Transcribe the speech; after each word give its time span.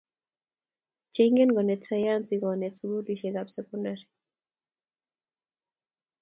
cheingen 1.13 1.49
konet 1.55 1.81
sayansi 1.87 2.35
konet 2.43 2.73
sukulisiek 2.79 3.35
ap 3.41 3.49
sekondari 3.55 4.05